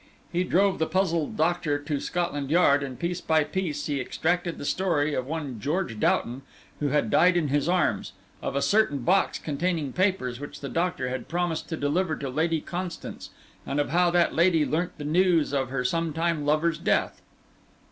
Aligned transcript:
He 0.31 0.43
drove 0.43 0.79
the 0.79 0.87
puzzled 0.87 1.37
doctor 1.37 1.77
to 1.77 1.99
Scotland 1.99 2.49
Yard, 2.49 2.81
and 2.81 2.97
piece 2.97 3.21
by 3.21 3.43
piece 3.43 3.85
he 3.85 4.01
extracted 4.01 4.57
the 4.57 4.65
story 4.65 5.13
of 5.13 5.27
one 5.27 5.59
George 5.59 5.99
Doughton 5.99 6.41
who 6.79 6.87
had 6.89 7.11
died 7.11 7.37
in 7.37 7.49
his 7.49 7.69
arms, 7.69 8.13
of 8.41 8.55
a 8.55 8.63
certain 8.63 9.01
box 9.03 9.37
containing 9.37 9.93
papers 9.93 10.39
which 10.39 10.59
the 10.59 10.69
doctor 10.69 11.09
had 11.09 11.27
promised 11.27 11.69
to 11.69 11.77
deliver 11.77 12.15
to 12.15 12.29
Lady 12.29 12.61
Constance, 12.61 13.29
and 13.63 13.79
of 13.79 13.89
how 13.91 14.09
that 14.09 14.33
lady 14.33 14.65
learnt 14.65 14.97
the 14.97 15.03
news 15.03 15.53
of 15.53 15.69
her 15.69 15.85
sometime 15.85 16.47
lover's 16.47 16.79
death. 16.79 17.21